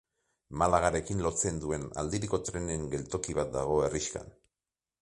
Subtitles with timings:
[0.61, 4.37] Malagarekin lotzen duen aldiriko trenen geltoki bat dago herrixkan.